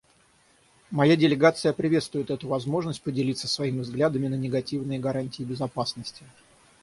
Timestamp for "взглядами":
3.81-4.29